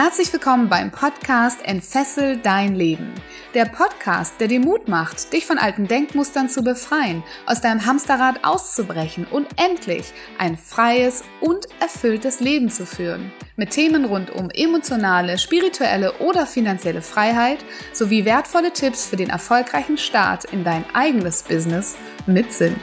[0.00, 3.12] Herzlich willkommen beim Podcast Entfessel dein Leben.
[3.52, 8.44] Der Podcast, der dir Mut macht, dich von alten Denkmustern zu befreien, aus deinem Hamsterrad
[8.44, 13.32] auszubrechen und endlich ein freies und erfülltes Leben zu führen.
[13.56, 17.58] Mit Themen rund um emotionale, spirituelle oder finanzielle Freiheit
[17.92, 22.76] sowie wertvolle Tipps für den erfolgreichen Start in dein eigenes Business mit Sinn.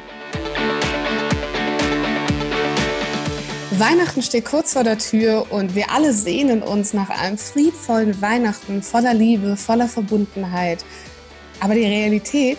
[3.80, 8.82] Weihnachten steht kurz vor der Tür und wir alle sehnen uns nach einem friedvollen Weihnachten
[8.82, 10.86] voller Liebe, voller Verbundenheit.
[11.60, 12.58] Aber die Realität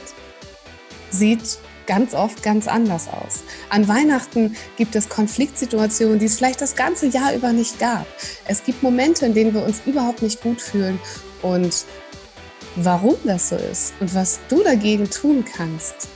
[1.11, 3.45] sieht ganz oft ganz anders aus.
[3.71, 8.07] An Weihnachten gibt es Konfliktsituationen, die es vielleicht das ganze Jahr über nicht gab.
[8.47, 10.99] Es gibt Momente, in denen wir uns überhaupt nicht gut fühlen
[11.41, 11.85] und
[12.75, 16.09] warum das so ist und was du dagegen tun kannst,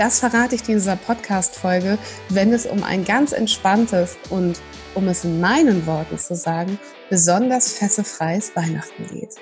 [0.00, 1.98] das verrate ich dir in dieser Podcast-Folge,
[2.30, 4.58] wenn es um ein ganz entspanntes und,
[4.94, 6.78] um es in meinen Worten zu sagen,
[7.10, 9.34] besonders fessefreies Weihnachten geht.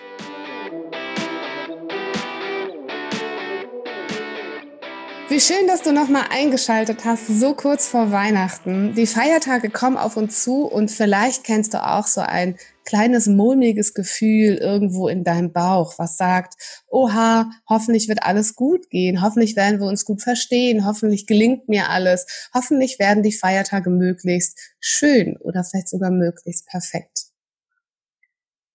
[5.28, 8.94] Wie schön, dass du nochmal eingeschaltet hast, so kurz vor Weihnachten.
[8.94, 12.56] Die Feiertage kommen auf uns zu und vielleicht kennst du auch so ein
[12.88, 16.54] kleines mulmiges Gefühl irgendwo in deinem Bauch, was sagt,
[16.86, 21.90] oha, hoffentlich wird alles gut gehen, hoffentlich werden wir uns gut verstehen, hoffentlich gelingt mir
[21.90, 27.26] alles, hoffentlich werden die Feiertage möglichst schön oder vielleicht sogar möglichst perfekt.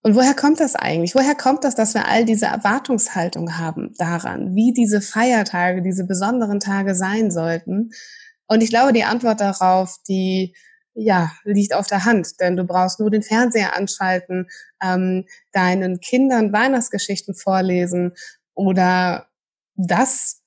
[0.03, 1.15] Und woher kommt das eigentlich?
[1.15, 6.59] Woher kommt das, dass wir all diese Erwartungshaltung haben daran, wie diese Feiertage, diese besonderen
[6.59, 7.89] Tage sein sollten?
[8.45, 10.53] Und ich glaube, die Antwort darauf, die
[10.95, 14.47] ja, liegt auf der Hand, denn du brauchst nur den Fernseher anschalten,
[14.81, 18.13] ähm, deinen Kindern Weihnachtsgeschichten vorlesen
[18.53, 19.27] oder
[19.75, 20.41] das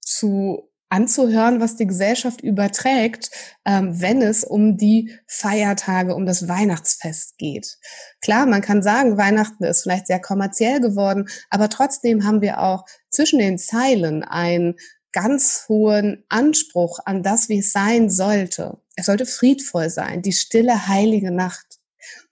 [0.00, 3.30] zu anzuhören, was die Gesellschaft überträgt,
[3.66, 7.76] ähm, wenn es um die Feiertage, um das Weihnachtsfest geht.
[8.22, 12.86] Klar, man kann sagen, Weihnachten ist vielleicht sehr kommerziell geworden, aber trotzdem haben wir auch
[13.10, 14.76] zwischen den Zeilen einen
[15.12, 18.78] ganz hohen Anspruch an das, wie es sein sollte.
[18.96, 21.78] Es sollte friedvoll sein, die stille, heilige Nacht.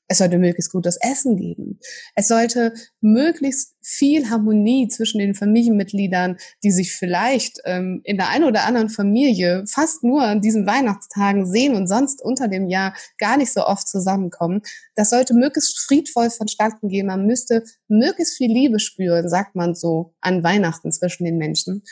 [0.08, 1.80] Es sollte möglichst gutes Essen geben.
[2.14, 8.44] Es sollte möglichst viel Harmonie zwischen den Familienmitgliedern, die sich vielleicht ähm, in der einen
[8.44, 13.36] oder anderen Familie fast nur an diesen Weihnachtstagen sehen und sonst unter dem Jahr gar
[13.36, 14.62] nicht so oft zusammenkommen.
[14.94, 17.06] Das sollte möglichst friedvoll vonstatten gehen.
[17.06, 21.82] Man müsste möglichst viel Liebe spüren, sagt man so, an Weihnachten zwischen den Menschen.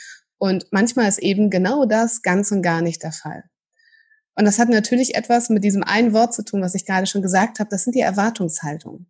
[0.45, 3.45] Und manchmal ist eben genau das ganz und gar nicht der Fall.
[4.35, 7.23] Und das hat natürlich etwas mit diesem einen Wort zu tun, was ich gerade schon
[7.23, 7.69] gesagt habe.
[7.71, 9.09] Das sind die Erwartungshaltungen.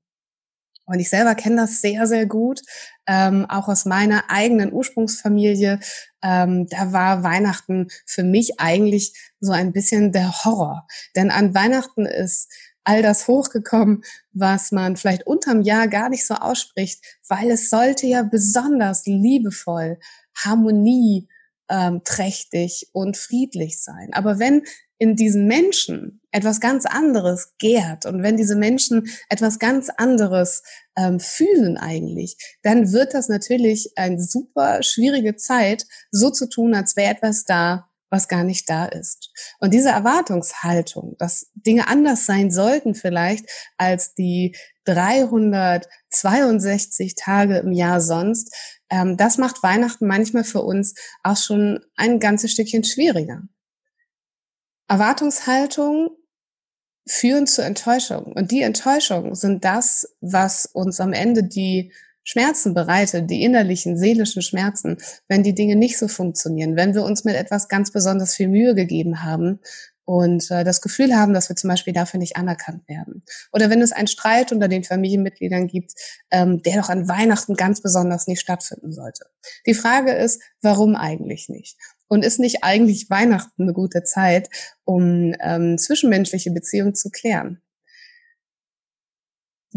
[0.85, 2.62] Und ich selber kenne das sehr, sehr gut,
[3.06, 5.79] ähm, auch aus meiner eigenen Ursprungsfamilie.
[6.24, 10.88] Ähm, da war Weihnachten für mich eigentlich so ein bisschen der Horror.
[11.18, 12.50] Denn an Weihnachten ist
[12.85, 18.07] all das hochgekommen, was man vielleicht unterm Jahr gar nicht so ausspricht, weil es sollte
[18.07, 19.97] ja besonders liebevoll,
[20.35, 21.28] Harmonie,
[21.69, 24.09] ähm, trächtig und friedlich sein.
[24.13, 24.63] Aber wenn
[24.97, 30.63] in diesen Menschen etwas ganz anderes gärt und wenn diese Menschen etwas ganz anderes
[30.95, 36.95] ähm, fühlen eigentlich, dann wird das natürlich eine super schwierige Zeit, so zu tun, als
[36.95, 39.31] wäre etwas da, was gar nicht da ist.
[39.59, 43.45] Und diese Erwartungshaltung, dass Dinge anders sein sollten vielleicht
[43.77, 44.55] als die
[44.85, 48.53] 362 Tage im Jahr sonst,
[48.89, 53.41] ähm, das macht Weihnachten manchmal für uns auch schon ein ganzes Stückchen schwieriger.
[54.88, 56.09] Erwartungshaltung
[57.07, 58.33] führen zu Enttäuschung.
[58.33, 61.94] Und die Enttäuschung sind das, was uns am Ende die
[62.25, 64.97] Schmerzen bereitet, die innerlichen, seelischen Schmerzen,
[65.30, 68.75] wenn die Dinge nicht so funktionieren, wenn wir uns mit etwas ganz besonders viel Mühe
[68.75, 69.59] gegeben haben
[70.06, 73.24] und äh, das Gefühl haben, dass wir zum Beispiel dafür nicht anerkannt werden.
[73.52, 75.94] Oder wenn es einen Streit unter den Familienmitgliedern gibt,
[76.31, 79.25] ähm, der doch an Weihnachten ganz besonders nicht stattfinden sollte.
[79.66, 81.78] Die Frage ist, warum eigentlich nicht?
[82.07, 84.50] Und ist nicht eigentlich Weihnachten eine gute Zeit,
[84.84, 87.62] um ähm, zwischenmenschliche Beziehungen zu klären?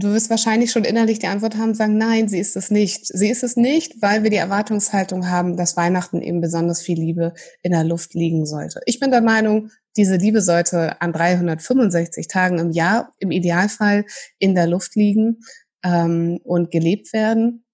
[0.00, 3.04] Du wirst wahrscheinlich schon innerlich die Antwort haben, sagen, nein, sie ist es nicht.
[3.04, 7.34] Sie ist es nicht, weil wir die Erwartungshaltung haben, dass Weihnachten eben besonders viel Liebe
[7.62, 8.80] in der Luft liegen sollte.
[8.86, 14.04] Ich bin der Meinung, diese Liebe sollte an 365 Tagen im Jahr im Idealfall
[14.38, 15.40] in der Luft liegen
[15.82, 17.64] ähm, und gelebt werden.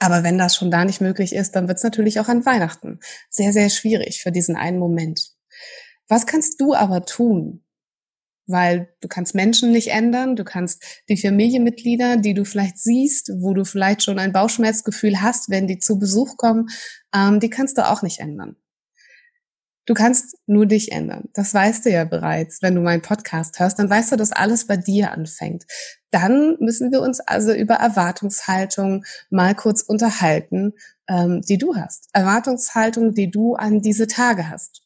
[0.00, 2.98] Aber wenn das schon da nicht möglich ist, dann wird es natürlich auch an Weihnachten
[3.30, 5.30] sehr, sehr schwierig für diesen einen Moment.
[6.08, 7.63] Was kannst du aber tun,
[8.46, 13.54] weil du kannst Menschen nicht ändern, du kannst die Familienmitglieder, die du vielleicht siehst, wo
[13.54, 16.68] du vielleicht schon ein Bauchschmerzgefühl hast, wenn die zu Besuch kommen,
[17.14, 18.56] ähm, die kannst du auch nicht ändern.
[19.86, 21.28] Du kannst nur dich ändern.
[21.34, 22.62] Das weißt du ja bereits.
[22.62, 25.64] Wenn du meinen Podcast hörst, dann weißt du, dass alles bei dir anfängt.
[26.10, 30.72] Dann müssen wir uns also über Erwartungshaltung mal kurz unterhalten,
[31.06, 32.08] ähm, die du hast.
[32.14, 34.83] Erwartungshaltung, die du an diese Tage hast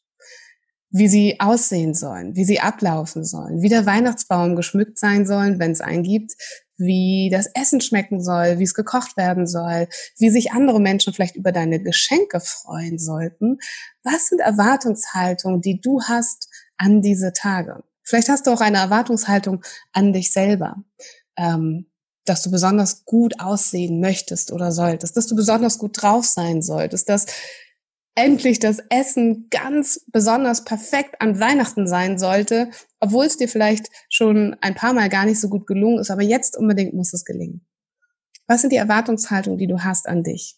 [0.91, 5.71] wie sie aussehen sollen, wie sie ablaufen sollen, wie der Weihnachtsbaum geschmückt sein sollen, wenn
[5.71, 6.33] es einen gibt,
[6.77, 9.87] wie das Essen schmecken soll, wie es gekocht werden soll,
[10.17, 13.59] wie sich andere Menschen vielleicht über deine Geschenke freuen sollten.
[14.03, 17.83] Was sind Erwartungshaltungen, die du hast an diese Tage?
[18.03, 20.77] Vielleicht hast du auch eine Erwartungshaltung an dich selber,
[21.37, 21.85] ähm,
[22.25, 27.09] dass du besonders gut aussehen möchtest oder solltest, dass du besonders gut drauf sein solltest,
[27.09, 27.25] dass
[28.19, 32.69] endlich das Essen ganz besonders perfekt an Weihnachten sein sollte,
[32.99, 36.21] obwohl es dir vielleicht schon ein paar Mal gar nicht so gut gelungen ist, aber
[36.21, 37.65] jetzt unbedingt muss es gelingen.
[38.45, 40.57] Was sind die Erwartungshaltungen, die du hast an dich?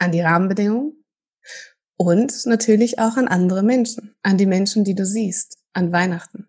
[0.00, 1.04] An die Rahmenbedingungen
[1.96, 6.48] und natürlich auch an andere Menschen, an die Menschen, die du siehst, an Weihnachten.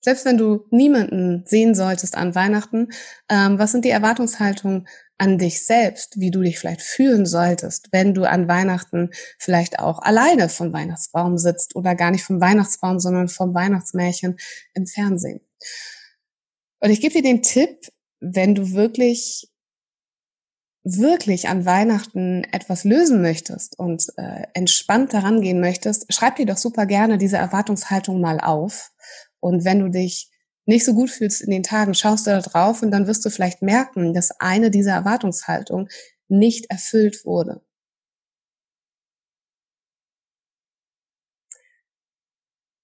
[0.00, 2.88] Selbst wenn du niemanden sehen solltest an Weihnachten,
[3.30, 4.86] ähm, was sind die Erwartungshaltungen
[5.18, 10.00] an dich selbst, wie du dich vielleicht fühlen solltest, wenn du an Weihnachten vielleicht auch
[10.00, 14.38] alleine vom Weihnachtsbaum sitzt oder gar nicht vom Weihnachtsbaum, sondern vom Weihnachtsmärchen
[14.74, 15.40] im Fernsehen.
[16.80, 19.50] Und ich gebe dir den Tipp, wenn du wirklich
[20.84, 26.56] wirklich an Weihnachten etwas lösen möchtest und äh, entspannt daran gehen möchtest, schreib dir doch
[26.56, 28.92] super gerne diese Erwartungshaltung mal auf.
[29.40, 30.30] Und wenn du dich
[30.68, 33.30] nicht so gut fühlst in den Tagen, schaust du da drauf und dann wirst du
[33.30, 35.88] vielleicht merken, dass eine dieser Erwartungshaltungen
[36.28, 37.62] nicht erfüllt wurde.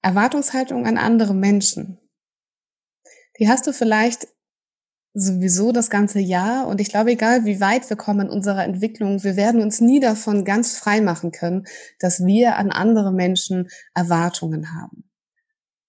[0.03, 1.99] Erwartungshaltung an andere Menschen.
[3.39, 4.29] Die hast du vielleicht
[5.15, 6.67] sowieso das ganze Jahr.
[6.67, 10.01] Und ich glaube, egal wie weit wir kommen in unserer Entwicklung, wir werden uns nie
[10.01, 11.65] davon ganz frei machen können,
[12.01, 15.04] dass wir an andere Menschen Erwartungen haben.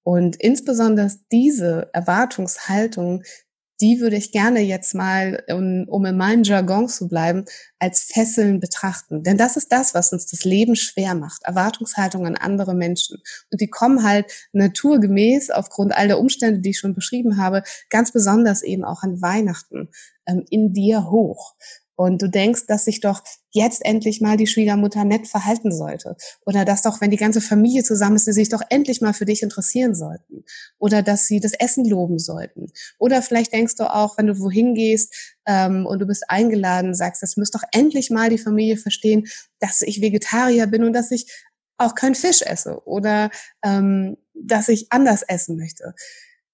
[0.05, 3.23] Und insbesondere diese Erwartungshaltung,
[3.81, 7.45] die würde ich gerne jetzt mal, um, in meinem Jargon zu bleiben,
[7.79, 9.23] als Fesseln betrachten.
[9.23, 11.41] Denn das ist das, was uns das Leben schwer macht.
[11.43, 13.17] Erwartungshaltung an andere Menschen.
[13.51, 18.11] Und die kommen halt naturgemäß aufgrund all der Umstände, die ich schon beschrieben habe, ganz
[18.11, 19.89] besonders eben auch an Weihnachten
[20.27, 21.55] ähm, in dir hoch
[21.95, 26.17] und du denkst, dass sich doch jetzt endlich mal die Schwiegermutter nett verhalten sollte.
[26.45, 29.25] Oder dass doch, wenn die ganze Familie zusammen ist, sie sich doch endlich mal für
[29.25, 30.43] dich interessieren sollten.
[30.77, 32.71] Oder dass sie das Essen loben sollten.
[32.99, 37.23] Oder vielleicht denkst du auch, wenn du wohin gehst ähm, und du bist eingeladen, sagst,
[37.23, 39.27] das müsste doch endlich mal die Familie verstehen,
[39.59, 41.31] dass ich Vegetarier bin und dass ich
[41.77, 42.85] auch keinen Fisch esse.
[42.85, 43.31] Oder
[43.63, 45.93] ähm, dass ich anders essen möchte.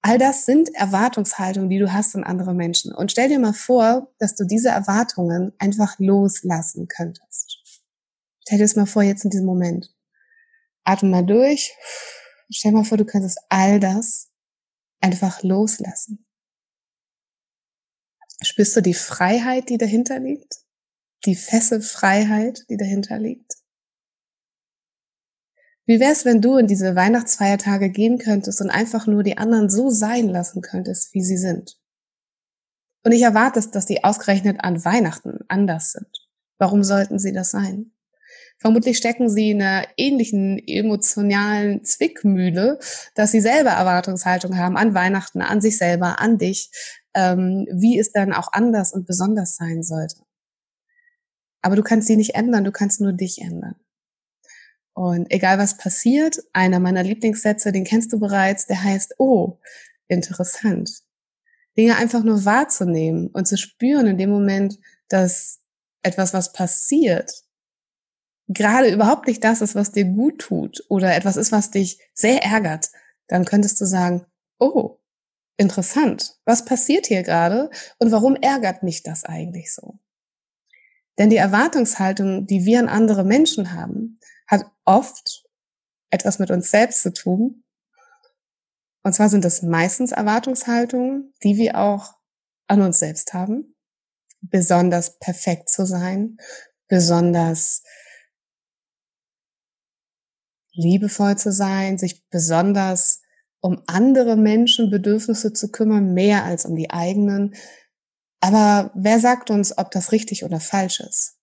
[0.04, 2.94] All das sind Erwartungshaltungen, die du hast an andere Menschen.
[2.94, 7.60] Und stell dir mal vor, dass du diese Erwartungen einfach loslassen könntest.
[8.42, 9.94] Stell dir das mal vor jetzt in diesem Moment.
[10.84, 11.76] Atme mal durch.
[12.50, 14.32] Stell dir mal vor, du könntest all das
[15.02, 16.26] einfach loslassen.
[18.44, 20.56] Spürst du die Freiheit, die dahinter liegt?
[21.26, 23.61] Die Fesselfreiheit, die dahinter liegt?
[25.92, 29.90] Wie wär's, wenn du in diese Weihnachtsfeiertage gehen könntest und einfach nur die anderen so
[29.90, 31.78] sein lassen könntest, wie sie sind?
[33.04, 36.08] Und ich erwarte, dass die ausgerechnet an Weihnachten anders sind.
[36.58, 37.92] Warum sollten sie das sein?
[38.58, 42.80] Vermutlich stecken sie in einer ähnlichen emotionalen Zwickmühle,
[43.16, 46.72] dass sie selber Erwartungshaltung haben an Weihnachten, an sich selber, an dich,
[47.14, 50.22] ähm, wie es dann auch anders und besonders sein sollte.
[51.62, 53.76] Aber du kannst sie nicht ändern, du kannst nur dich ändern.
[54.94, 59.60] Und egal was passiert, einer meiner Lieblingssätze, den kennst du bereits, der heißt, oh,
[60.08, 61.04] interessant.
[61.78, 65.62] Dinge einfach nur wahrzunehmen und zu spüren in dem Moment, dass
[66.04, 67.32] etwas, was passiert,
[68.48, 72.44] gerade überhaupt nicht das ist, was dir gut tut oder etwas ist, was dich sehr
[72.44, 72.90] ärgert,
[73.28, 74.26] dann könntest du sagen,
[74.60, 74.98] oh,
[75.58, 77.70] interessant, was passiert hier gerade
[78.00, 80.00] und warum ärgert mich das eigentlich so?
[81.18, 84.20] Denn die Erwartungshaltung, die wir an andere Menschen haben,
[84.52, 85.46] hat oft
[86.12, 87.64] etwas mit uns selbst zu tun.
[89.04, 92.14] Und zwar sind das meistens Erwartungshaltungen, die wir auch
[92.68, 93.76] an uns selbst haben.
[94.42, 96.38] Besonders perfekt zu sein,
[96.88, 97.84] besonders
[100.74, 103.22] liebevoll zu sein, sich besonders
[103.62, 107.56] um andere Menschen Bedürfnisse zu kümmern, mehr als um die eigenen.
[108.40, 111.41] Aber wer sagt uns, ob das richtig oder falsch ist?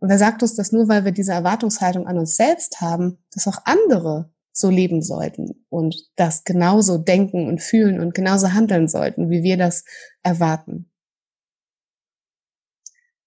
[0.00, 3.48] Und wer sagt uns das nur, weil wir diese Erwartungshaltung an uns selbst haben, dass
[3.48, 9.30] auch andere so leben sollten und das genauso denken und fühlen und genauso handeln sollten,
[9.30, 9.84] wie wir das
[10.22, 10.90] erwarten.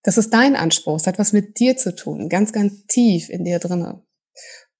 [0.03, 3.45] Das ist dein Anspruch, es hat was mit dir zu tun, ganz, ganz tief in
[3.45, 4.03] dir drinne.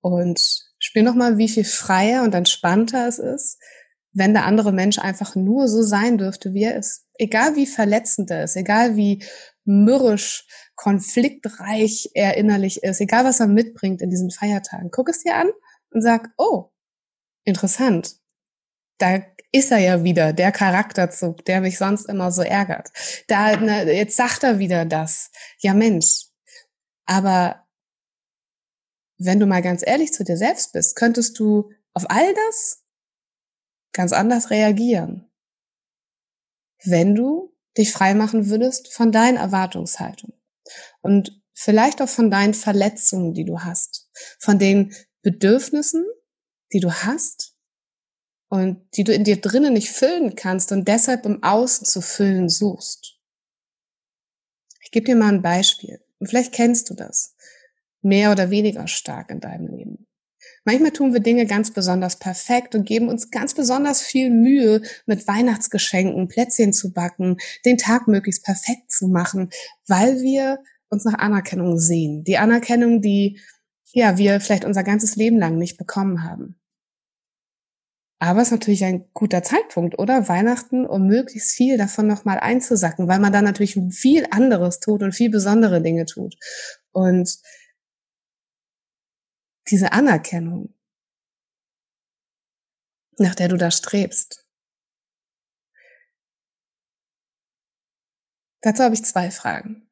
[0.02, 3.60] Und spür nochmal, wie viel freier und entspannter es ist,
[4.14, 7.06] wenn der andere Mensch einfach nur so sein dürfte, wie er ist.
[7.14, 9.24] Egal wie verletzend er ist, egal wie
[9.64, 10.48] mürrisch,
[10.82, 14.90] konfliktreich er innerlich ist, egal was er mitbringt in diesen Feiertagen.
[14.90, 15.52] Guck es dir an
[15.92, 16.72] und sag, oh,
[17.44, 18.16] interessant.
[18.98, 19.22] Da
[19.52, 22.90] ist er ja wieder, der Charakterzug, der mich sonst immer so ärgert.
[23.28, 25.30] Da, na, jetzt sagt er wieder das.
[25.60, 26.26] Ja, Mensch.
[27.06, 27.68] Aber
[29.20, 32.84] wenn du mal ganz ehrlich zu dir selbst bist, könntest du auf all das
[33.94, 35.30] ganz anders reagieren.
[36.84, 40.41] Wenn du dich freimachen würdest von deinen Erwartungshaltungen
[41.02, 46.06] und vielleicht auch von deinen Verletzungen, die du hast, von den Bedürfnissen,
[46.74, 47.56] die du hast
[48.50, 52.50] und die du in dir drinnen nicht füllen kannst und deshalb im Außen zu füllen
[52.50, 53.20] suchst.
[54.84, 57.36] Ich gebe dir mal ein Beispiel und vielleicht kennst du das
[58.02, 60.08] mehr oder weniger stark in deinem Leben.
[60.64, 65.28] Manchmal tun wir Dinge ganz besonders perfekt und geben uns ganz besonders viel Mühe, mit
[65.28, 69.50] Weihnachtsgeschenken Plätzchen zu backen, den Tag möglichst perfekt zu machen,
[69.88, 72.24] weil wir uns nach Anerkennung sehen.
[72.24, 73.40] Die Anerkennung, die
[73.94, 76.56] ja, wir vielleicht unser ganzes Leben lang nicht bekommen haben.
[78.20, 80.30] Aber es ist natürlich ein guter Zeitpunkt, oder?
[80.30, 85.16] Weihnachten, um möglichst viel davon nochmal einzusacken, weil man dann natürlich viel anderes tut und
[85.16, 86.36] viel besondere Dinge tut.
[86.92, 87.40] Und
[89.72, 90.76] diese Anerkennung,
[93.18, 94.46] nach der du da strebst.
[98.62, 99.90] Dazu habe ich zwei Fragen.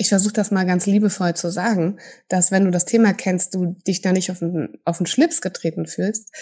[0.00, 3.76] Ich versuche das mal ganz liebevoll zu sagen, dass wenn du das Thema kennst, du
[3.86, 6.32] dich da nicht auf den, auf den Schlips getreten fühlst.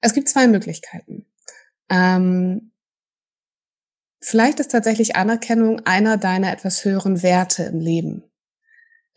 [0.00, 1.26] Es gibt zwei Möglichkeiten.
[1.88, 2.72] Ähm,
[4.20, 8.29] vielleicht ist tatsächlich Anerkennung einer deiner etwas höheren Werte im Leben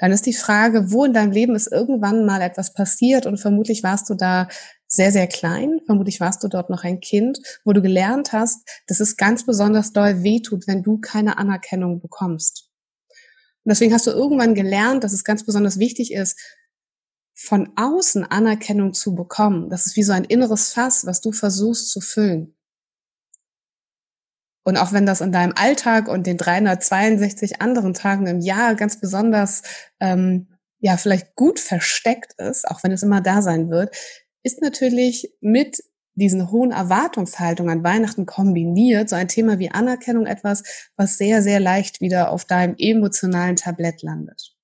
[0.03, 3.83] dann ist die Frage, wo in deinem Leben ist irgendwann mal etwas passiert und vermutlich
[3.83, 4.49] warst du da
[4.85, 8.99] sehr, sehr klein, vermutlich warst du dort noch ein Kind, wo du gelernt hast, dass
[8.99, 12.69] es ganz besonders doll wehtut, wenn du keine Anerkennung bekommst.
[13.63, 16.37] Und deswegen hast du irgendwann gelernt, dass es ganz besonders wichtig ist,
[17.33, 19.69] von außen Anerkennung zu bekommen.
[19.69, 22.57] Das ist wie so ein inneres Fass, was du versuchst zu füllen.
[24.63, 28.99] Und auch wenn das in deinem Alltag und den 362 anderen Tagen im Jahr ganz
[28.99, 29.61] besonders,
[29.99, 30.47] ähm,
[30.79, 33.95] ja, vielleicht gut versteckt ist, auch wenn es immer da sein wird,
[34.43, 35.83] ist natürlich mit
[36.15, 40.63] diesen hohen Erwartungshaltungen an Weihnachten kombiniert so ein Thema wie Anerkennung etwas,
[40.95, 44.55] was sehr, sehr leicht wieder auf deinem emotionalen Tablett landet.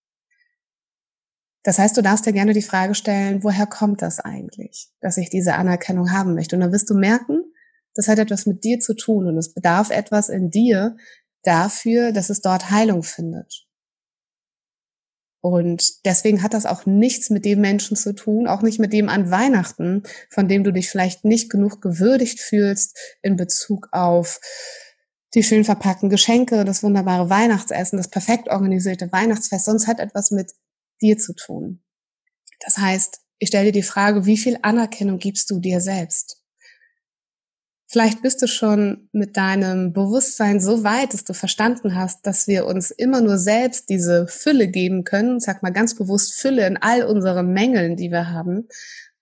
[1.64, 5.30] Das heißt, du darfst dir gerne die Frage stellen, woher kommt das eigentlich, dass ich
[5.30, 6.56] diese Anerkennung haben möchte?
[6.56, 7.49] Und dann wirst du merken,
[7.96, 10.98] das hat etwas mit dir zu tun und es bedarf etwas in dir
[11.44, 13.66] dafür, dass es dort Heilung findet.
[15.42, 19.08] Und deswegen hat das auch nichts mit dem Menschen zu tun, auch nicht mit dem
[19.08, 24.42] an Weihnachten, von dem du dich vielleicht nicht genug gewürdigt fühlst in Bezug auf
[25.34, 30.52] die schön verpackten Geschenke, das wunderbare Weihnachtsessen, das perfekt organisierte Weihnachtsfest, sonst hat etwas mit
[31.02, 31.84] dir zu tun.
[32.60, 36.39] Das heißt, ich stelle dir die Frage, wie viel Anerkennung gibst du dir selbst?
[37.92, 42.68] Vielleicht bist du schon mit deinem Bewusstsein so weit, dass du verstanden hast, dass wir
[42.68, 47.04] uns immer nur selbst diese Fülle geben können, sag mal ganz bewusst Fülle in all
[47.04, 48.68] unseren Mängeln, die wir haben,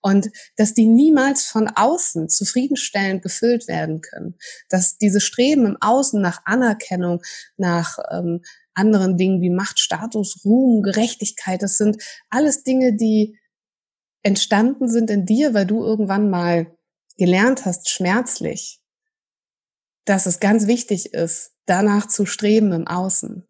[0.02, 4.36] und dass die niemals von außen zufriedenstellend gefüllt werden können.
[4.68, 7.22] Dass diese Streben im Außen nach Anerkennung,
[7.56, 8.42] nach ähm,
[8.74, 13.38] anderen Dingen wie Macht, Status, Ruhm, Gerechtigkeit, das sind alles Dinge, die
[14.22, 16.77] entstanden sind in dir, weil du irgendwann mal
[17.18, 18.80] gelernt hast, schmerzlich,
[20.06, 23.46] dass es ganz wichtig ist, danach zu streben im Außen.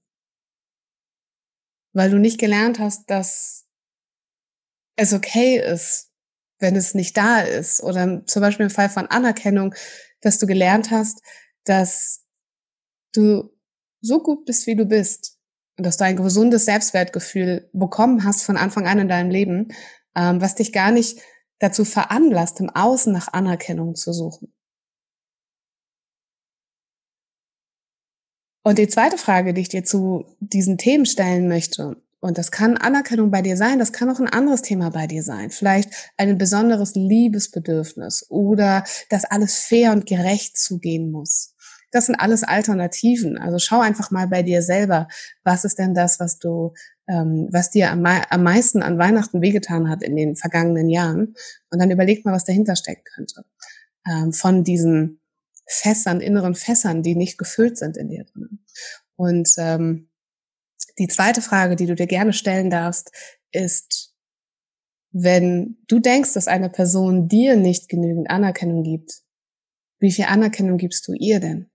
[1.92, 3.66] Weil du nicht gelernt hast, dass
[4.96, 6.10] es okay ist,
[6.58, 7.82] wenn es nicht da ist.
[7.82, 9.75] Oder zum Beispiel im Fall von Anerkennung,
[10.20, 11.22] dass du gelernt hast,
[11.64, 12.25] dass
[13.14, 13.54] du
[14.00, 15.38] so gut bist, wie du bist.
[15.76, 19.68] Und dass du ein gesundes Selbstwertgefühl bekommen hast von Anfang an in deinem Leben,
[20.16, 21.20] ähm, was dich gar nicht
[21.58, 24.52] dazu veranlasst, im Außen nach Anerkennung zu suchen.
[28.62, 32.76] Und die zweite Frage, die ich dir zu diesen Themen stellen möchte, und das kann
[32.76, 35.50] Anerkennung bei dir sein, das kann auch ein anderes Thema bei dir sein.
[35.50, 41.54] Vielleicht ein besonderes Liebesbedürfnis oder dass alles fair und gerecht zugehen muss.
[41.92, 43.38] Das sind alles Alternativen.
[43.38, 45.08] Also schau einfach mal bei dir selber,
[45.44, 46.74] was ist denn das, was du,
[47.08, 51.34] ähm, was dir am, am meisten an Weihnachten wehgetan hat in den vergangenen Jahren.
[51.70, 53.44] Und dann überleg mal, was dahinter stecken könnte.
[54.06, 55.20] Ähm, von diesen
[55.66, 58.60] Fässern, inneren Fässern, die nicht gefüllt sind in dir drin.
[59.16, 60.10] Und ähm,
[60.98, 63.10] die zweite Frage, die du dir gerne stellen darfst,
[63.52, 64.14] ist,
[65.10, 69.22] wenn du denkst, dass eine Person dir nicht genügend Anerkennung gibt,
[69.98, 71.70] wie viel Anerkennung gibst du ihr denn?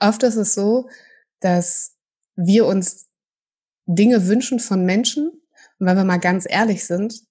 [0.00, 0.88] Oft ist es so,
[1.40, 1.96] dass
[2.36, 3.09] wir uns
[3.86, 7.22] Dinge wünschen von Menschen und wenn wir mal ganz ehrlich sind,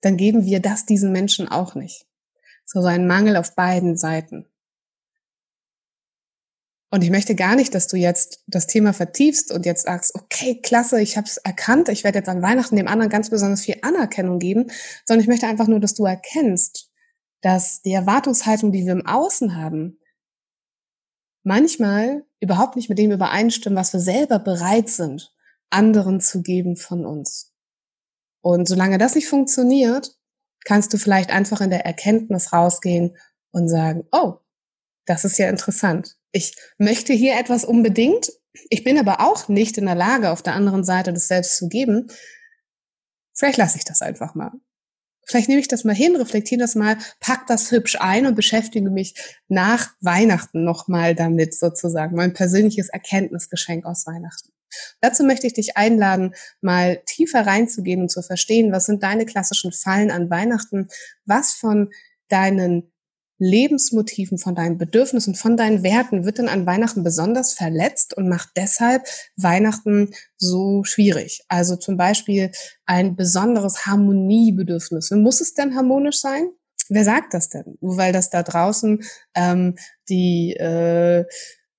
[0.00, 2.06] dann geben wir das diesen Menschen auch nicht.
[2.64, 4.46] So, ein Mangel auf beiden Seiten.
[6.90, 10.60] Und ich möchte gar nicht, dass du jetzt das Thema vertiefst und jetzt sagst, okay,
[10.62, 13.76] klasse, ich habe es erkannt, ich werde jetzt an Weihnachten dem anderen ganz besonders viel
[13.82, 14.70] Anerkennung geben,
[15.04, 16.90] sondern ich möchte einfach nur, dass du erkennst,
[17.42, 19.98] dass die Erwartungshaltung, die wir im Außen haben,
[21.42, 25.34] manchmal überhaupt nicht mit dem übereinstimmen, was wir selber bereit sind,
[25.70, 27.52] anderen zu geben von uns.
[28.40, 30.16] Und solange das nicht funktioniert,
[30.64, 33.16] kannst du vielleicht einfach in der Erkenntnis rausgehen
[33.50, 34.38] und sagen, oh,
[35.06, 38.30] das ist ja interessant ich möchte hier etwas unbedingt,
[38.70, 41.68] ich bin aber auch nicht in der Lage, auf der anderen Seite das selbst zu
[41.68, 42.08] geben.
[43.34, 44.52] Vielleicht lasse ich das einfach mal.
[45.24, 48.90] Vielleicht nehme ich das mal hin, reflektiere das mal, pack das hübsch ein und beschäftige
[48.90, 49.14] mich
[49.46, 54.50] nach Weihnachten nochmal damit sozusagen, mein persönliches Erkenntnisgeschenk aus Weihnachten.
[55.00, 59.72] Dazu möchte ich dich einladen, mal tiefer reinzugehen und zu verstehen, was sind deine klassischen
[59.72, 60.88] Fallen an Weihnachten,
[61.24, 61.90] was von
[62.28, 62.92] deinen
[63.38, 68.50] Lebensmotiven, von deinen Bedürfnissen, von deinen Werten wird denn an Weihnachten besonders verletzt und macht
[68.56, 69.06] deshalb
[69.36, 71.44] Weihnachten so schwierig.
[71.48, 72.50] Also zum Beispiel
[72.84, 75.10] ein besonderes Harmoniebedürfnis.
[75.12, 76.50] Muss es denn harmonisch sein?
[76.88, 77.76] Wer sagt das denn?
[77.80, 79.76] Nur weil das da draußen ähm,
[80.08, 81.24] die äh,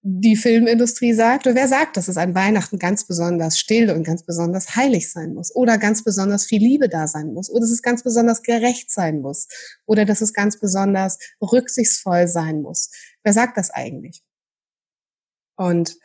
[0.02, 4.24] die Filmindustrie sagt, oder wer sagt, dass es an Weihnachten ganz besonders still und ganz
[4.24, 7.82] besonders heilig sein muss oder ganz besonders viel Liebe da sein muss oder dass es
[7.82, 9.48] ganz besonders gerecht sein muss
[9.86, 12.92] oder dass es ganz besonders rücksichtsvoll sein muss.
[13.24, 14.24] Wer sagt das eigentlich?
[15.58, 15.98] Und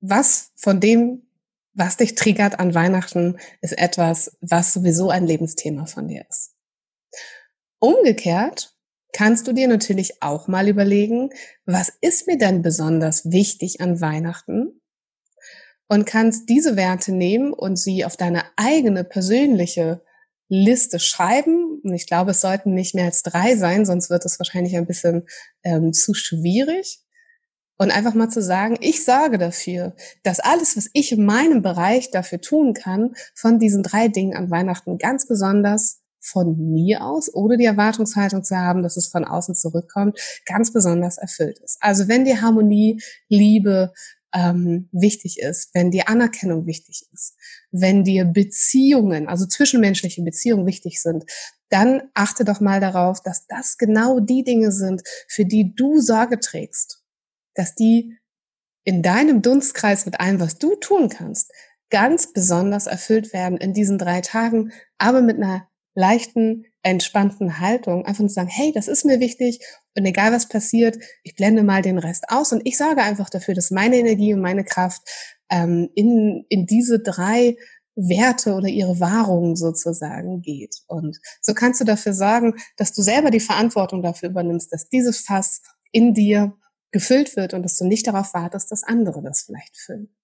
[0.00, 1.28] was von dem,
[1.74, 6.54] was dich triggert an Weihnachten, ist etwas, was sowieso ein Lebensthema von dir ist.
[7.80, 8.74] Umgekehrt
[9.12, 11.30] kannst du dir natürlich auch mal überlegen,
[11.66, 14.80] was ist mir denn besonders wichtig an Weihnachten?
[15.88, 20.02] Und kannst diese Werte nehmen und sie auf deine eigene persönliche
[20.48, 21.80] Liste schreiben.
[21.82, 24.86] Und ich glaube, es sollten nicht mehr als drei sein, sonst wird es wahrscheinlich ein
[24.86, 25.26] bisschen
[25.64, 27.00] ähm, zu schwierig.
[27.78, 32.10] Und einfach mal zu sagen, ich sorge dafür, dass alles, was ich in meinem Bereich
[32.10, 37.56] dafür tun kann, von diesen drei Dingen an Weihnachten ganz besonders von mir aus, ohne
[37.56, 41.78] die Erwartungshaltung zu haben, dass es von außen zurückkommt, ganz besonders erfüllt ist.
[41.80, 43.92] Also wenn dir Harmonie, Liebe
[44.32, 47.36] ähm, wichtig ist, wenn dir Anerkennung wichtig ist,
[47.70, 51.24] wenn dir Beziehungen, also zwischenmenschliche Beziehungen wichtig sind,
[51.68, 56.38] dann achte doch mal darauf, dass das genau die Dinge sind, für die du Sorge
[56.40, 57.02] trägst,
[57.54, 58.16] dass die
[58.84, 61.52] in deinem Dunstkreis mit allem, was du tun kannst,
[61.90, 68.24] ganz besonders erfüllt werden in diesen drei Tagen, aber mit einer leichten, entspannten Haltung, einfach
[68.24, 69.60] zu sagen, hey, das ist mir wichtig
[69.96, 73.54] und egal was passiert, ich blende mal den Rest aus und ich sorge einfach dafür,
[73.54, 75.02] dass meine Energie und meine Kraft
[75.50, 77.56] ähm, in, in diese drei
[77.96, 80.76] Werte oder ihre Wahrungen sozusagen geht.
[80.86, 85.20] Und so kannst du dafür sorgen, dass du selber die Verantwortung dafür übernimmst, dass dieses
[85.20, 85.60] Fass
[85.92, 86.56] in dir
[86.92, 90.14] gefüllt wird und dass du nicht darauf wartest, dass andere das vielleicht füllen.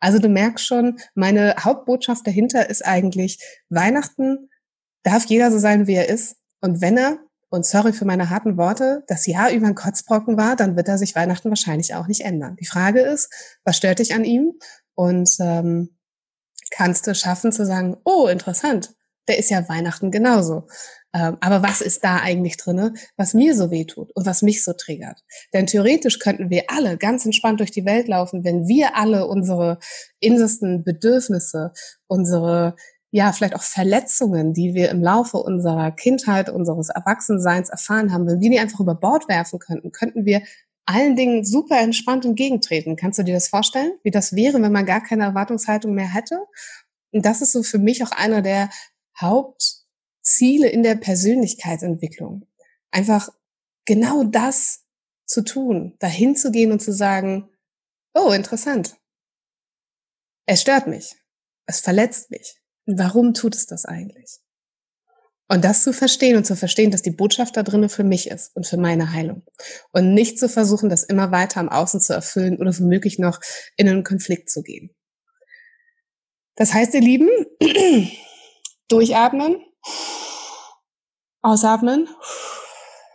[0.00, 4.48] Also du merkst schon, meine Hauptbotschaft dahinter ist eigentlich, Weihnachten
[5.02, 6.36] darf jeder so sein, wie er ist.
[6.60, 7.18] Und wenn er,
[7.50, 10.98] und sorry für meine harten Worte, das Jahr über ein Kotzbrocken war, dann wird er
[10.98, 12.56] sich Weihnachten wahrscheinlich auch nicht ändern.
[12.56, 13.30] Die Frage ist,
[13.64, 14.54] was stört dich an ihm?
[14.94, 15.96] Und ähm,
[16.70, 18.94] kannst du schaffen zu sagen, oh, interessant,
[19.28, 20.66] der ist ja Weihnachten genauso.
[21.14, 24.64] Ähm, aber was ist da eigentlich drinne, was mir so weh tut und was mich
[24.64, 25.22] so triggert?
[25.52, 29.78] Denn theoretisch könnten wir alle ganz entspannt durch die Welt laufen, wenn wir alle unsere
[30.20, 31.72] innersten Bedürfnisse,
[32.06, 32.76] unsere
[33.14, 38.40] ja, vielleicht auch Verletzungen, die wir im Laufe unserer Kindheit, unseres Erwachsenseins erfahren haben, wenn
[38.40, 40.42] wir die einfach über Bord werfen könnten, könnten wir
[40.86, 42.96] allen Dingen super entspannt entgegentreten.
[42.96, 46.38] Kannst du dir das vorstellen, wie das wäre, wenn man gar keine Erwartungshaltung mehr hätte?
[47.12, 48.70] Und das ist so für mich auch einer der
[49.20, 52.46] Hauptziele in der Persönlichkeitsentwicklung.
[52.90, 53.28] Einfach
[53.84, 54.86] genau das
[55.26, 57.50] zu tun, dahin zu gehen und zu sagen,
[58.14, 58.96] oh, interessant.
[60.46, 61.14] Es stört mich.
[61.66, 62.61] Es verletzt mich.
[62.86, 64.40] Warum tut es das eigentlich?
[65.48, 68.56] Und das zu verstehen und zu verstehen, dass die Botschaft da drinnen für mich ist
[68.56, 69.44] und für meine Heilung.
[69.92, 73.38] Und nicht zu versuchen, das immer weiter am Außen zu erfüllen oder womöglich noch
[73.76, 74.94] in einen Konflikt zu gehen.
[76.56, 77.28] Das heißt, ihr Lieben,
[78.88, 79.62] durchatmen,
[81.42, 82.08] ausatmen.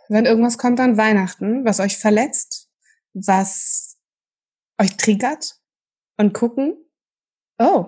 [0.08, 2.68] Wenn irgendwas kommt an Weihnachten, was euch verletzt,
[3.14, 3.98] was
[4.80, 5.56] euch triggert
[6.18, 6.76] und gucken,
[7.58, 7.86] oh,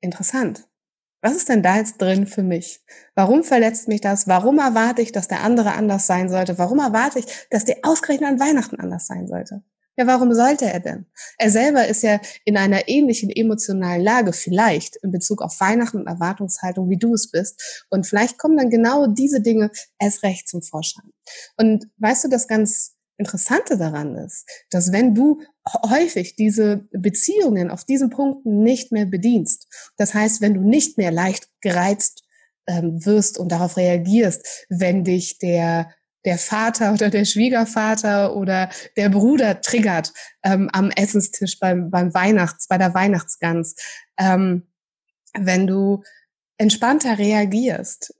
[0.00, 0.66] interessant
[1.26, 2.84] Was ist denn da jetzt drin für mich?
[3.16, 4.28] Warum verletzt mich das?
[4.28, 6.56] Warum erwarte ich, dass der andere anders sein sollte?
[6.56, 9.64] Warum erwarte ich, dass der ausgerechnet an Weihnachten anders sein sollte?
[9.96, 11.06] Ja, warum sollte er denn?
[11.36, 16.06] Er selber ist ja in einer ähnlichen emotionalen Lage, vielleicht in Bezug auf Weihnachten und
[16.06, 17.84] Erwartungshaltung, wie du es bist.
[17.90, 21.10] Und vielleicht kommen dann genau diese Dinge erst recht zum Vorschein.
[21.56, 25.40] Und weißt du, das ganz Interessante daran ist, dass wenn du
[25.88, 31.10] häufig diese Beziehungen auf diesen Punkten nicht mehr bedienst, das heißt, wenn du nicht mehr
[31.10, 32.24] leicht gereizt
[32.66, 35.90] ähm, wirst und darauf reagierst, wenn dich der
[36.26, 42.66] der Vater oder der Schwiegervater oder der Bruder triggert ähm, am Essenstisch beim, beim Weihnachts,
[42.66, 43.76] bei der Weihnachtsgans.
[44.18, 44.66] Ähm,
[45.38, 46.02] wenn du
[46.58, 48.12] entspannter reagierst,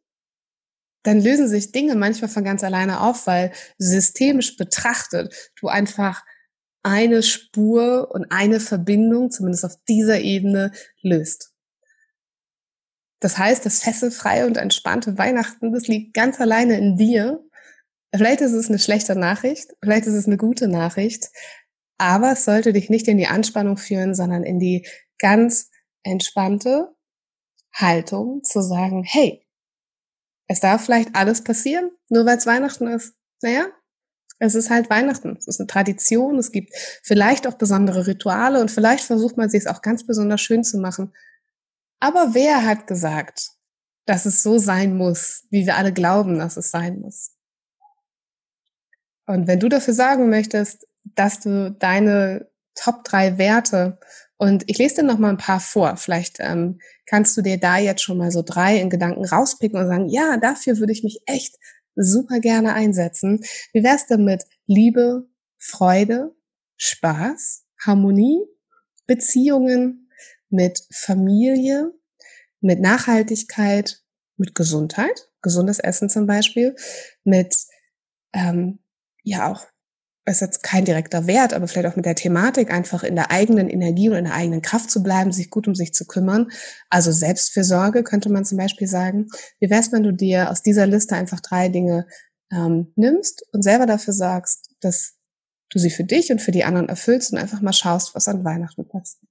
[1.06, 6.24] dann lösen sich Dinge manchmal von ganz alleine auf, weil systemisch betrachtet du einfach
[6.82, 11.52] eine Spur und eine Verbindung, zumindest auf dieser Ebene, löst.
[13.20, 17.42] Das heißt, das fesselfreie und entspannte Weihnachten, das liegt ganz alleine in dir.
[18.14, 21.30] Vielleicht ist es eine schlechte Nachricht, vielleicht ist es eine gute Nachricht,
[21.98, 24.86] aber es sollte dich nicht in die Anspannung führen, sondern in die
[25.18, 25.70] ganz
[26.02, 26.94] entspannte
[27.72, 29.45] Haltung zu sagen, hey,
[30.46, 33.14] es darf vielleicht alles passieren, nur weil es Weihnachten ist.
[33.42, 33.66] Naja,
[34.38, 35.36] es ist halt Weihnachten.
[35.36, 36.38] Es ist eine Tradition.
[36.38, 40.40] Es gibt vielleicht auch besondere Rituale und vielleicht versucht man sich es auch ganz besonders
[40.40, 41.12] schön zu machen.
[42.00, 43.50] Aber wer hat gesagt,
[44.04, 47.32] dass es so sein muss, wie wir alle glauben, dass es sein muss?
[49.26, 53.98] Und wenn du dafür sagen möchtest, dass du deine Top drei Werte
[54.38, 55.96] und ich lese dir noch mal ein paar vor.
[55.96, 59.86] Vielleicht ähm, kannst du dir da jetzt schon mal so drei in Gedanken rauspicken und
[59.86, 61.56] sagen, ja, dafür würde ich mich echt
[61.94, 63.42] super gerne einsetzen.
[63.72, 66.34] Wie wär's denn mit Liebe, Freude,
[66.76, 68.42] Spaß, Harmonie,
[69.06, 70.10] Beziehungen,
[70.50, 71.92] mit Familie,
[72.60, 74.02] mit Nachhaltigkeit,
[74.36, 76.76] mit Gesundheit, gesundes Essen zum Beispiel,
[77.24, 77.56] mit
[78.34, 78.80] ähm,
[79.22, 79.66] ja auch
[80.26, 83.68] ist jetzt kein direkter Wert, aber vielleicht auch mit der Thematik einfach in der eigenen
[83.68, 86.50] Energie und in der eigenen Kraft zu bleiben, sich gut um sich zu kümmern.
[86.90, 89.28] Also Selbstfürsorge könnte man zum Beispiel sagen.
[89.60, 92.06] Wie wär's, wenn du dir aus dieser Liste einfach drei Dinge
[92.50, 95.14] ähm, nimmst und selber dafür sorgst, dass
[95.70, 98.44] du sie für dich und für die anderen erfüllst und einfach mal schaust, was an
[98.44, 99.30] Weihnachten passiert.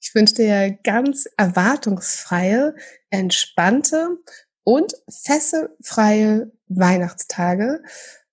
[0.00, 2.74] Ich wünsche dir ganz erwartungsfreie,
[3.08, 4.18] entspannte
[4.62, 7.82] und fesselfreie Weihnachtstage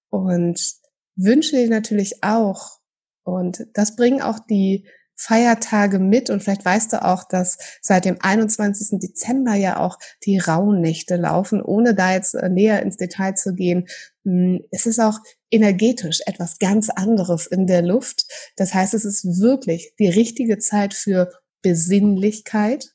[0.10, 0.83] und
[1.16, 2.80] wünsche dir natürlich auch,
[3.24, 8.18] und das bringen auch die Feiertage mit und vielleicht weißt du auch, dass seit dem
[8.20, 9.00] 21.
[9.00, 13.88] Dezember ja auch die Rauhnächte laufen, ohne da jetzt äh, näher ins Detail zu gehen.
[14.26, 15.20] Hm, es ist auch
[15.52, 18.26] energetisch etwas ganz anderes in der Luft.
[18.58, 22.94] Das heißt, es ist wirklich die richtige Zeit für Besinnlichkeit,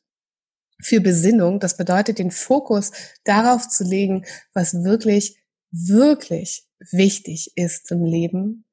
[0.82, 1.60] für Besinnung.
[1.60, 2.90] Das bedeutet, den Fokus
[3.24, 8.64] darauf zu legen, was wirklich, wirklich wichtig ist im Leben.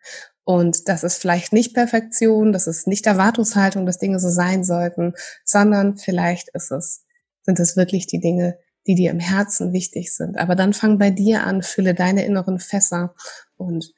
[0.44, 5.14] Und das ist vielleicht nicht Perfektion, das ist nicht Erwartungshaltung, dass Dinge so sein sollten,
[5.44, 7.04] sondern vielleicht ist es,
[7.42, 10.38] sind es wirklich die Dinge, die dir im Herzen wichtig sind.
[10.38, 13.16] Aber dann fang bei dir an, fülle deine inneren Fässer
[13.58, 13.94] und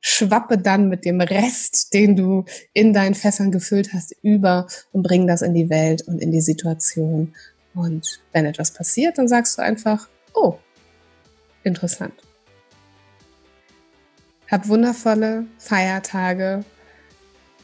[0.00, 5.26] schwappe dann mit dem Rest, den du in deinen Fässern gefüllt hast, über und bring
[5.26, 7.34] das in die Welt und in die Situation.
[7.74, 10.58] Und wenn etwas passiert, dann sagst du einfach, oh,
[11.64, 12.14] interessant.
[14.50, 16.64] Hab wundervolle Feiertage.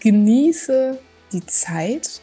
[0.00, 0.98] Genieße
[1.32, 2.20] die Zeit,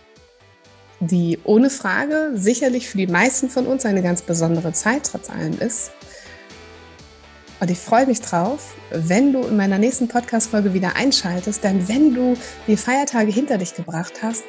[0.99, 5.57] die ohne Frage sicherlich für die meisten von uns eine ganz besondere Zeit trotz allem
[5.57, 5.91] ist.
[7.59, 12.13] Und ich freue mich drauf, wenn du in meiner nächsten Podcast-Folge wieder einschaltest, denn wenn
[12.13, 12.35] du
[12.67, 14.43] die Feiertage hinter dich gebracht hast,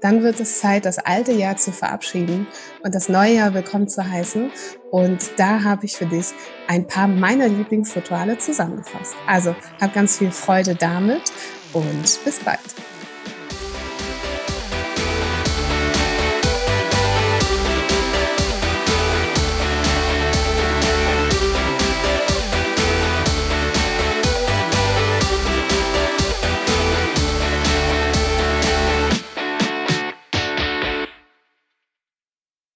[0.00, 2.46] dann wird es Zeit, das alte Jahr zu verabschieden
[2.82, 4.50] und das neue Jahr willkommen zu heißen.
[4.90, 6.26] Und da habe ich für dich
[6.68, 9.14] ein paar meiner Lieblingsrituale zusammengefasst.
[9.26, 11.32] Also hab ganz viel Freude damit
[11.72, 12.60] und bis bald.